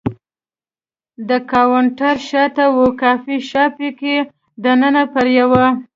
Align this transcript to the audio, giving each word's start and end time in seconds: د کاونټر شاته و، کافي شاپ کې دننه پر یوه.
د 1.29 1.31
کاونټر 1.51 2.15
شاته 2.29 2.65
و، 2.73 2.77
کافي 3.01 3.37
شاپ 3.49 3.77
کې 3.99 4.15
دننه 4.63 5.03
پر 5.13 5.25
یوه. 5.39 5.65